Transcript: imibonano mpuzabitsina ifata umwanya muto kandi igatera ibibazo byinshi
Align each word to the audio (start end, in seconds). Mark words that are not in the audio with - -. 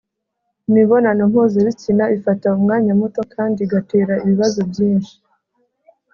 imibonano 0.69 1.21
mpuzabitsina 1.31 2.03
ifata 2.17 2.45
umwanya 2.57 2.91
muto 2.99 3.21
kandi 3.35 3.57
igatera 3.65 4.13
ibibazo 4.23 4.59
byinshi 4.71 5.13